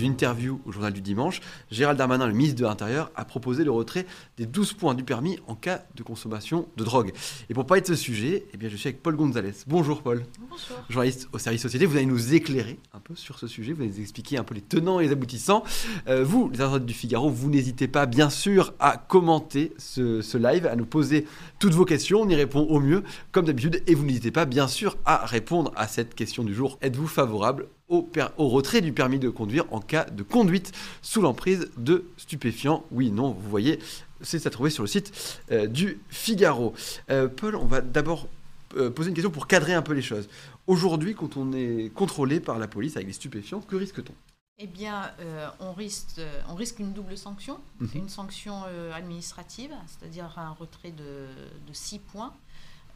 [0.00, 1.40] Une interview au journal du dimanche,
[1.70, 4.06] Gérald Darmanin, le ministre de l'Intérieur, a proposé le retrait
[4.36, 7.12] des 12 points du permis en cas de consommation de drogue.
[7.48, 9.52] Et pour parler de ce sujet, eh bien, je suis avec Paul Gonzalez.
[9.66, 10.24] Bonjour Paul.
[10.38, 10.76] Bonjour.
[10.88, 13.90] Journaliste au service société, vous allez nous éclairer un peu sur ce sujet, vous allez
[13.90, 15.64] nous expliquer un peu les tenants et les aboutissants.
[16.08, 20.38] Euh, vous, les internautes du Figaro, vous n'hésitez pas bien sûr à commenter ce, ce
[20.38, 21.26] live, à nous poser
[21.58, 24.68] toutes vos questions, on y répond au mieux comme d'habitude et vous n'hésitez pas bien
[24.68, 26.78] sûr à répondre à cette question du jour.
[26.82, 30.72] Êtes-vous favorable au, retrait du permis de conduire en cas de conduite
[31.02, 33.80] sous l'emprise de stupéfiants Oui, non, vous voyez,
[34.22, 36.72] c'est à trouver sur le site euh, du Figaro.
[37.10, 38.28] Euh, Paul, on va d'abord
[38.76, 40.28] euh, poser une question pour cadrer un peu les choses.
[40.66, 44.14] Aujourd'hui, quand on est contrôlé par la police avec des stupéfiants, que risque-t-on?
[44.62, 45.10] Eh bien,
[45.58, 46.20] on, risque,
[46.50, 47.58] on risque une double sanction.
[47.80, 47.88] Mhm.
[47.94, 48.62] Une sanction
[48.94, 51.26] administrative, c'est-à-dire un retrait de,
[51.66, 52.34] de 6 points,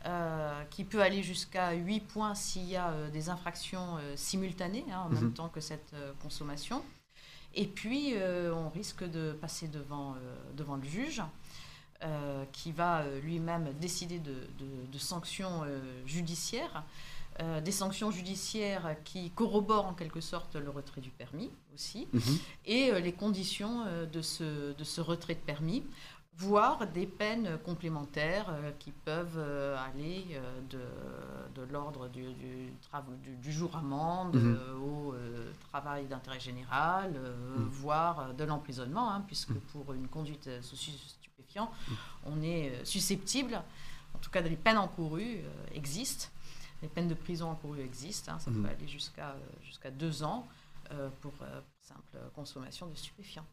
[0.07, 4.85] euh, qui peut aller jusqu'à 8 points s'il y a euh, des infractions euh, simultanées,
[4.91, 5.15] hein, en Mhm.
[5.15, 6.83] même temps que cette consommation.
[7.55, 8.15] Et puis,
[8.53, 10.17] on risque de passer devant,
[10.57, 11.23] devant le juge,
[12.53, 15.63] qui va lui-même décider de, de- de sanctions
[16.05, 16.83] judiciaires.
[17.41, 22.07] Euh, des sanctions judiciaires qui corroborent en quelque sorte le retrait du permis aussi,
[22.65, 25.83] et euh, les conditions euh, de, ce, de ce retrait de permis,
[26.37, 32.73] voire des peines complémentaires euh, qui peuvent euh, aller euh, de, de l'ordre du, du,
[32.91, 34.83] trav- du- du jour amende Mhm.
[34.83, 37.69] au euh, travail d'intérêt général, euh, Mhm.
[37.69, 39.61] voire de l'emprisonnement, hein, puisque Mhm.
[39.73, 41.71] pour une conduite sous stupéfiant,
[42.27, 43.63] on est susceptible,
[44.15, 46.27] en tout cas les peines encourues euh, existent,
[46.83, 50.47] les peines de prison encourues existent, hein, ça peut aller jusqu'à jusqu'à deux ans
[51.23, 51.33] pour
[51.81, 53.47] simple consommation de stupéfiants.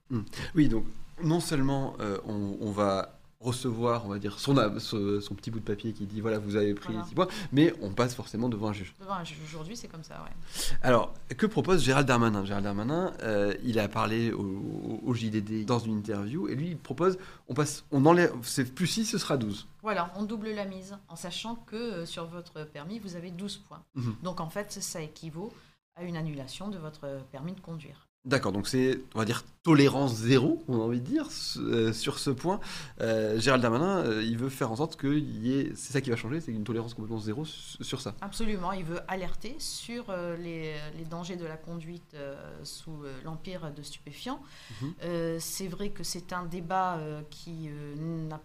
[0.56, 0.86] Oui, donc
[1.24, 5.94] non seulement euh, on, on va recevoir, on va dire, son, petit bout de papier
[5.94, 7.08] qui dit voilà, vous avez pris Voilà.
[7.08, 8.94] 6 points, mais on passe forcément devant un juge.
[9.00, 10.76] Devant un juge aujourd'hui, c'est comme ça, ouais.
[10.84, 12.46] Alors, que propose Gérald Darmanin?
[12.46, 16.68] Gérald Darmanin, euh, il a parlé au, au- au JDD dans une interview, et lui,
[16.70, 17.18] il propose
[17.48, 19.68] on passe, on enlève, c'est plus 6, ce sera 12.
[19.81, 23.58] Voilà, on double la mise en sachant que euh, sur votre permis, vous avez 12
[23.58, 23.81] points.
[23.96, 24.18] Mhm.
[24.22, 25.52] Donc en fait, ça équivaut
[25.96, 28.08] à une annulation de votre permis de conduire.
[28.24, 31.26] D'accord, donc c'est, on va dire, tolérance zéro, on a envie de dire,
[31.58, 32.59] euh, sur ce point.
[33.02, 36.12] Euh, Gérald Darmanin, euh, il veut faire en sorte qu'il y ait, c'est ça qui
[36.12, 38.14] va changer, c'est une tolérance complètement zéro su- sur ça.
[38.22, 42.16] Absolument, il veut alerter sur les, les dangers de la conduite
[42.64, 44.40] sous l'empire de stupéfiants.
[44.84, 44.94] Mhm.
[45.40, 47.00] C'est vrai que c'est un débat
[47.31, 47.70] qui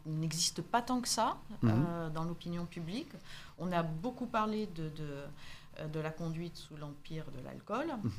[0.06, 2.12] n'existe pas tant que ça Mhm.
[2.14, 3.10] dans l'opinion publique.
[3.58, 5.08] On a beaucoup parlé de, de,
[5.92, 8.10] de la conduite sous l'empire de l'alcool, Mhm.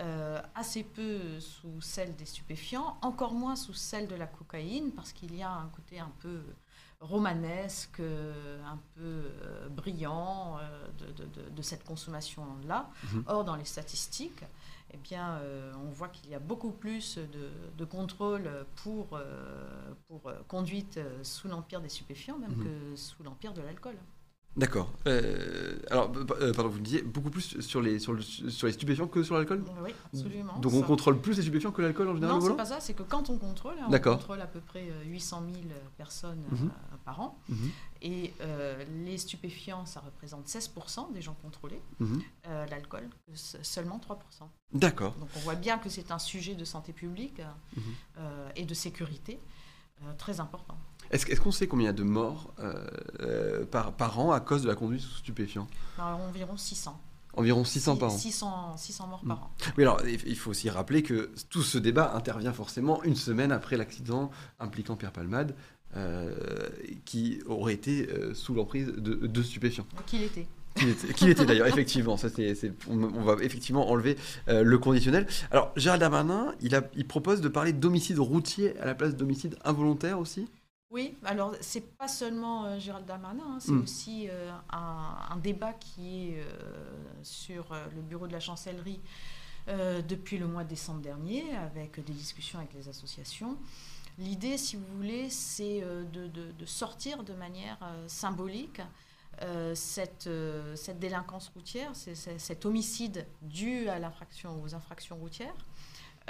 [0.00, 5.12] euh, assez peu sous celle des stupéfiants, encore moins sous celle de la cocaïne, parce
[5.12, 6.42] qu'il y a un côté un peu
[7.00, 9.00] romanesque, euh, un peu
[9.42, 12.90] euh, brillant euh, de, de- de- de cette consommation-là.
[13.12, 13.24] Mhm.
[13.26, 14.44] Or, dans les statistiques,
[14.92, 18.50] eh bien, euh, on voit qu'il y a beaucoup plus de, de contrôles
[18.82, 22.64] pour, euh, pour euh, conduite euh, sous l'empire des stupéfiants, même Mhm.
[22.64, 23.96] que sous l'empire de l'alcool.
[24.56, 24.90] D'accord.
[25.06, 28.66] Euh, alors, euh, euh, pardon, vous me disiez beaucoup plus sur les, sur, le- sur
[28.66, 30.58] les stupéfiants que sur l'alcool Oui, absolument.
[30.58, 32.80] Donc on Ça- contrôle plus les stupéfiants que l'alcool en général Non, c'est pas ça,
[32.80, 35.58] c'est que quand on contrôle, hein, on contrôle à peu près euh, 800 000
[35.96, 36.66] personnes Mhm.
[36.68, 37.70] euh, par an, Mhm,
[38.02, 42.20] et euh, les stupéfiants, ça représente 16% des gens contrôlés, mhm.
[42.48, 44.48] Euh, l'alcool, se- seulement 3%.
[44.72, 45.14] D'accord.
[45.14, 47.80] Donc on voit bien que c'est un sujet de santé publique euh,
[48.18, 49.38] euh, et de sécurité
[50.02, 50.76] euh, très important.
[51.10, 52.86] Est-ce qu'on sait combien il y a de morts euh,
[53.20, 55.66] euh, par, par an à cause de la conduite sous stupéfiants
[55.98, 56.98] Alors, environ 600.
[57.34, 58.16] Environ 600 par an.
[58.16, 59.50] 600, 600 morts par an.
[59.76, 63.76] Oui, alors il faut aussi rappeler que tout ce débat intervient forcément une semaine après
[63.76, 65.54] l'accident impliquant Pierre Palmade,
[65.96, 66.32] euh,
[67.04, 69.86] qui aurait été euh, sous l'emprise de, de stupéfiants.
[70.12, 70.46] Était.
[70.76, 72.16] Qu'il était, qu'il était d'ailleurs, effectivement.
[72.16, 72.28] Ça,
[72.88, 74.16] on, on va effectivement enlever
[74.48, 75.26] euh, le conditionnel.
[75.50, 79.56] Alors, Gérald Darmanin, il, a, il propose de parler d'homicide routier à la place d'homicide
[79.64, 80.48] involontaire aussi?
[80.90, 83.82] Oui, alors c'est pas seulement euh, Gérald Darmanin, hein, c'est Mm.
[83.82, 86.92] aussi euh, un, un débat qui est euh,
[87.22, 89.00] sur le bureau de la chancellerie
[90.08, 93.56] depuis le mois de décembre dernier, avec des discussions avec les associations.
[94.18, 97.78] L'idée, si vous voulez, c'est de, de- de sortir de manière
[98.08, 98.80] symbolique
[99.42, 105.54] euh, cette, euh, cette délinquance routière, cet homicide dû à l'infraction, aux infractions routières,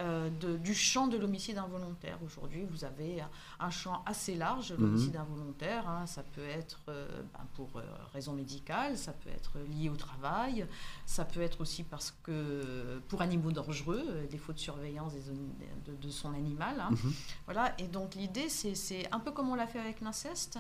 [0.00, 2.19] euh, de- du champ de l'homicide involontaire.
[2.25, 3.31] Aujourd'hui, vous avez un,
[3.61, 5.88] un champ assez large, l'homicide involontaire.
[5.88, 6.06] hein.
[6.06, 7.82] ça peut être euh, ben, pour euh,
[8.12, 10.67] raison médicale, ça peut être lié au travail,
[11.06, 15.52] ça peut être aussi parce que pour animaux dangereux, euh, défaut de surveillance des zones-
[15.87, 16.81] de, de son animal.
[16.81, 16.91] hein.
[16.91, 17.12] Mhm.
[17.47, 20.58] Voilà, et donc l'idée, c'est un peu comme on l'a fait avec l'inceste,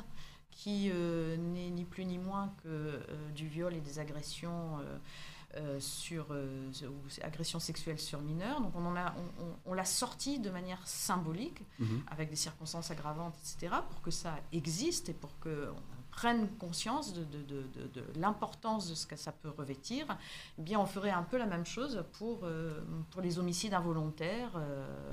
[0.50, 3.00] qui n'est ni plus ni moins que
[3.34, 4.78] du viol et des agressions.
[5.56, 8.60] Euh, sur euh, ou agressions sexuelles sur mineurs.
[8.60, 12.02] Donc on, en a, on, on- on l'a sorti de manière symbolique, Mhm.
[12.08, 15.74] avec des circonstances aggravantes, etc., pour que ça existe et pour qu'on
[16.12, 20.06] prenne conscience de, de- de- l'importance de ce que ça peut revêtir.
[20.58, 22.80] Eh bien, on ferait un peu la même chose pour, euh,
[23.10, 24.50] pour les homicides involontaires.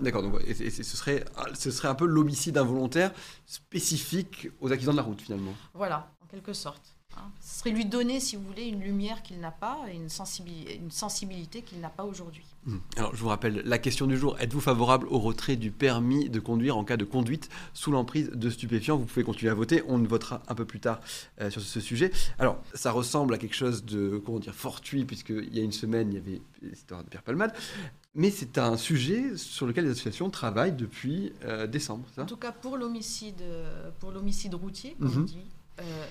[0.01, 1.24] D'accord, donc et, et ce, serait,
[1.54, 3.12] ce serait un peu l'homicide involontaire
[3.45, 5.54] spécifique aux accidents de la route finalement.
[5.74, 6.97] Voilà, en quelque sorte.
[7.18, 7.31] Hein.
[7.42, 10.75] Ce serait lui donner, si vous voulez, une lumière qu'il n'a pas et une, sensibilité,
[10.75, 12.44] une sensibilité qu'il n'a pas aujourd'hui.
[12.66, 12.81] Mhm.
[12.98, 16.40] Alors je vous rappelle la question du jour, êtes-vous favorable au retrait du permis de
[16.40, 18.98] conduire en cas de conduite sous l'emprise de stupéfiants?
[18.98, 21.00] Vous pouvez continuer à voter, on votera un peu plus tard
[21.42, 22.12] euh, sur ce sujet.
[22.40, 26.10] Alors ça ressemble à quelque chose de, comment dire, fortuit puisqu'il y a une semaine
[26.12, 27.54] il y avait l'histoire de Pierre Palmade,
[28.16, 32.24] mais c'est un sujet sur lequel les associations travaillent depuis euh, décembre, ça?
[32.24, 35.22] En tout cas, pour l'homicide, euh, pour l'homicide routier, comme Mhm.
[35.22, 35.38] on dit,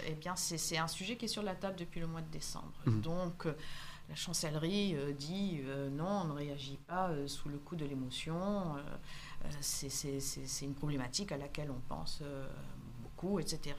[0.07, 2.73] eh bien, c'est un sujet qui est sur la table depuis le mois de décembre.
[2.87, 3.01] Mhm.
[3.03, 3.55] Donc, euh,
[4.09, 7.85] la chancellerie euh, dit euh, non, on ne réagit pas euh, sous le coup de
[7.85, 8.77] l'émotion.
[8.77, 8.81] euh,
[9.45, 12.47] euh, c'est- une problématique à laquelle on pense euh,
[13.03, 13.77] beaucoup, etc.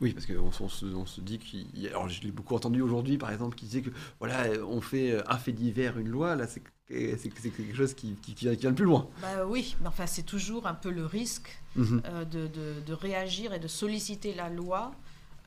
[0.00, 3.18] Oui, parce qu'on on se, on se dit qu'il alors je l'ai beaucoup entendu aujourd'hui
[3.18, 3.90] par exemple qui disait que
[4.20, 8.44] voilà on fait un fait divers une loi là c'est quelque chose qui, qui, qui
[8.44, 9.08] vient qui vient de plus loin.
[9.20, 12.02] Bah oui, mais enfin, c'est toujours un peu le risque Mhm.
[12.04, 14.92] euh, de, de- de réagir et de solliciter la loi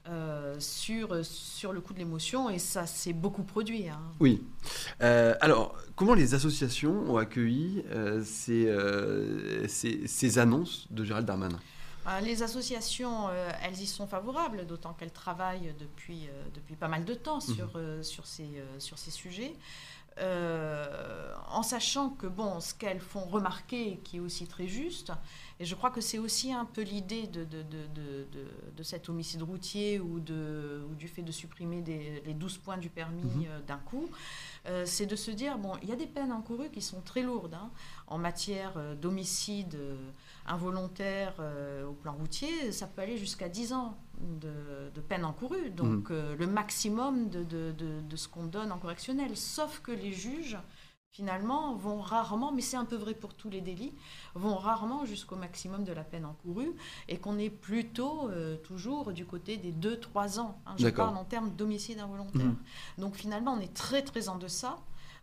[0.09, 3.89] euh, sur, sur le coup de l'émotion, et ça s'est beaucoup produit.
[3.89, 3.99] hein.
[4.19, 4.43] Oui.
[5.01, 8.67] Euh, alors, comment les associations ont accueilli euh, ces,
[9.67, 11.59] ces, ces annonces de Gérald Darmanin?
[12.07, 13.29] Euh, Les associations,
[13.61, 18.01] elles y sont favorables, d'autant qu'elles travaillent depuis, depuis pas mal de temps sur, euh,
[18.01, 18.49] sur, ces,
[18.79, 19.53] sur ces sujets.
[20.19, 25.11] Euh, en sachant que bon, ce qu'elles font remarquer, qui est aussi très juste,
[25.59, 28.83] et je crois que c'est aussi un peu l'idée de, de, de, de, de- de
[28.83, 32.89] cet homicide routier ou, de, ou du fait de supprimer des, les 12 points du
[32.89, 33.45] permis Mhm.
[33.49, 34.07] euh, d'un coup,
[34.67, 37.21] euh, c'est de se dire, bon, il y a des peines encourues qui sont très
[37.21, 37.69] lourdes hein,
[38.07, 39.95] en matière euh, d'homicide euh,
[40.45, 45.69] involontaire euh, au plan routier, ça peut aller jusqu'à 10 ans de, de peine encourue,
[45.71, 49.35] donc euh, le maximum de, de- de- de ce qu'on donne en correctionnel.
[49.35, 50.57] Sauf que les juges,
[51.11, 53.93] finalement, vont rarement, mais c'est un peu vrai pour tous les délits,
[54.35, 56.71] vont rarement jusqu'au maximum de la peine encourue,
[57.09, 60.59] et qu'on est plutôt euh, toujours du côté des 2-3 ans.
[60.65, 60.75] hein.
[60.77, 62.45] je parle en termes d'homicide involontaire.
[62.45, 62.57] Mhm.
[62.99, 64.77] Donc finalement, on est très très en deçà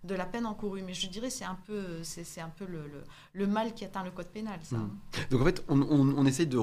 [0.04, 0.82] de la peine encourue.
[0.82, 3.84] Mais je dirais c'est un peu, c'est, c'est un peu le, le- le mal qui
[3.84, 4.58] atteint le code pénal.
[4.62, 4.76] Ça.
[4.76, 4.90] Mhm.
[5.30, 6.58] Donc en fait, on, on, on essaye de,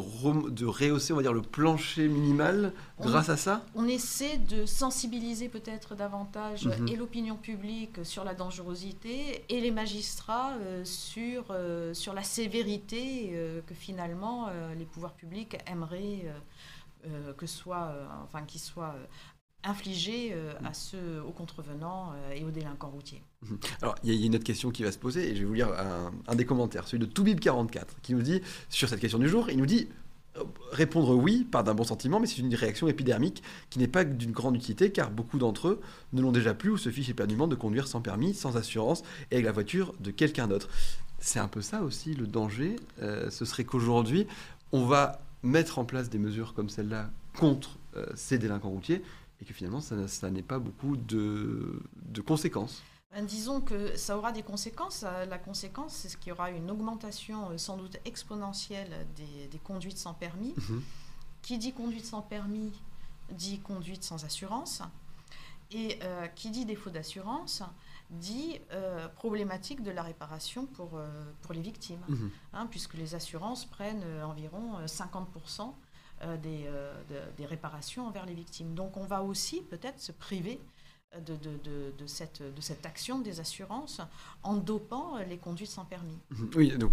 [0.50, 3.66] de rehausser, on va dire, le plancher minimal On- grâce à ça?
[3.76, 6.88] On essaie de sensibiliser peut-être davantage Mhm.
[6.88, 13.32] et l'opinion publique sur la dangerosité et les magistrats euh, sur, euh, sur la sévérité
[13.34, 14.48] euh, que finalement
[14.78, 16.40] les pouvoirs publics aimeraient euh,
[17.08, 19.06] euh, que soit, euh, enfin, qui soit euh,
[19.64, 23.22] infligé euh, à ceux, aux contrevenants euh, et aux délinquants routiers.
[23.82, 25.54] Alors, il y, a- une autre question qui va se poser, et je vais vous
[25.54, 25.70] lire
[26.28, 29.58] un, des commentaires, celui de Toubib44, qui nous dit, sur cette question du jour, il
[29.58, 29.88] nous dit
[30.38, 34.04] euh, répondre oui par d'un bon sentiment, mais c'est une réaction épidermique qui n'est pas
[34.04, 35.82] d'une grande utilité, car beaucoup d'entre eux
[36.14, 39.36] ne l'ont déjà plus ou se fichent éperdument de conduire sans permis, sans assurance, et
[39.36, 40.70] avec la voiture de quelqu'un d'autre.
[41.20, 44.26] C'est un peu ça aussi le danger, ce serait qu'aujourd'hui,
[44.72, 47.78] on va mettre en place des mesures comme celle-là contre
[48.16, 49.04] ces délinquants routiers,
[49.42, 52.84] et que finalement, ça, ça n'ait pas beaucoup de, de conséquences.
[53.14, 55.04] Ben, disons que ça aura des conséquences.
[55.04, 59.98] La conséquence, c'est qu'il y aura une augmentation euh, sans doute exponentielle des, des conduites
[59.98, 60.54] sans permis.
[60.58, 60.82] Mhm.
[61.42, 62.72] Qui dit conduite sans permis
[63.32, 64.82] dit conduite sans assurance.
[65.72, 67.64] Et euh, qui dit défaut d'assurance
[68.12, 71.08] dit euh, problématique de la réparation pour, euh,
[71.42, 72.04] pour les victimes.
[72.08, 72.32] Mhm.
[72.54, 75.66] Hein, puisque les assurances prennent environ euh, 50% euh,
[76.38, 78.74] des, euh, de- des réparations envers les victimes.
[78.76, 80.60] Donc on va aussi peut-être se priver
[81.16, 84.02] euh, de, de- de- cette, de cette action des assurances
[84.44, 86.18] en dopant euh, les conduites sans permis.
[86.56, 86.92] Oui, donc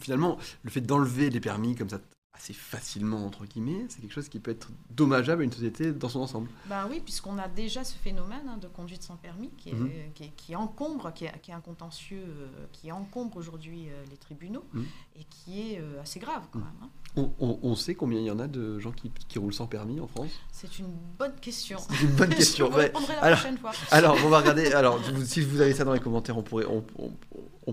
[0.00, 2.00] finalement, le fait d'enlever les permis comme ça
[2.34, 6.08] assez facilement, entre guillemets, c'est quelque chose qui peut être dommageable à une société dans
[6.08, 6.48] son ensemble.
[6.66, 9.90] Ben oui, puisqu'on a déjà ce phénomène hein, de conduite sans permis qui, est- Mhm.
[10.14, 14.02] qui, est- qui encombre, qui est, qui est un contentieux euh, qui encombre aujourd'hui euh,
[14.10, 14.84] les tribunaux Mhm.
[15.20, 16.64] et qui est euh, assez grave quand Mhm.
[16.64, 16.74] même.
[16.84, 16.88] hein.
[17.14, 19.66] On, on- on sait combien il y en a de gens qui, qui roulent sans
[19.66, 20.30] permis en France?
[20.50, 21.76] C'est une bonne question.
[21.90, 22.70] C'est une bonne question.
[22.70, 22.82] Je ouais.
[22.84, 23.72] répondrai la Alors- prochaine fois.
[23.90, 24.72] Alors, on va regarder.
[24.72, 27.12] Alors, vous- si vous avez ça dans les commentaires, on pourrait, on, on-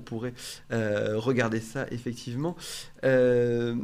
[0.01, 0.33] pourrait
[0.71, 2.55] regarder ça effectivement.
[3.05, 3.75] Euh,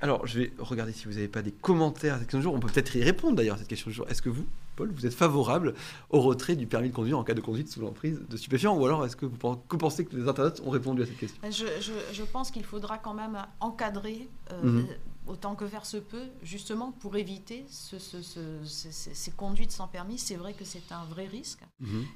[0.00, 2.54] alors, je vais regarder si vous n'avez pas des commentaires à cette question du jour.
[2.54, 4.06] On peut peut-être y répondre d'ailleurs à cette question du jour.
[4.08, 5.74] Est-ce que vous, Paul, vous êtes favorable
[6.08, 8.84] au retrait du permis de conduire en cas de conduite sous l'emprise de stupéfiants Ou
[8.86, 11.38] alors, est-ce que vous pensez, que les internautes ont répondu à cette question?
[11.44, 14.86] Je, je- je pense qu'il faudra quand même encadrer euh, Mhm.
[15.26, 20.18] autant que faire se peut, justement pour éviter ce- ce- ce- ces, conduites sans permis.
[20.18, 21.60] C'est vrai que c'est un vrai risque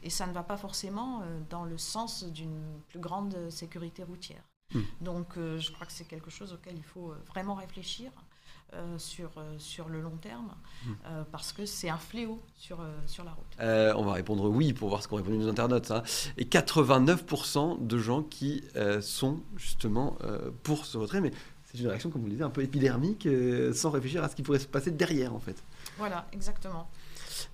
[0.02, 4.42] et ça ne va pas forcément euh, dans le sens d'une plus grande sécurité routière.
[4.74, 4.84] Mhm.
[5.00, 8.10] Donc euh, je crois que c'est quelque chose auquel il faut euh, vraiment réfléchir.
[8.74, 10.50] euh, sur, euh, sur le long terme,
[11.06, 13.94] euh, parce que c'est un fléau sur, sur la route.
[13.96, 15.92] On va répondre oui pour voir ce qu'ont répondu nos internautes.
[15.92, 16.02] hein.
[16.38, 18.64] Et 89% de gens qui
[19.00, 20.16] sont justement
[20.64, 21.20] pour ce retrait.
[21.20, 21.30] Mais
[21.66, 23.28] c'est une réaction, comme vous le disiez, un peu épidermique,
[23.74, 25.62] sans réfléchir à ce qui pourrait se passer derrière, en fait.
[25.98, 26.88] Voilà, exactement.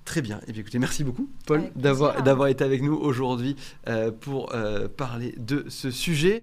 [0.05, 0.41] Très bien.
[0.47, 3.57] Et bien écoutez, merci beaucoup, Paul, d'avoir été avec nous aujourd'hui
[4.21, 4.53] pour
[4.97, 6.39] parler de ce sujet.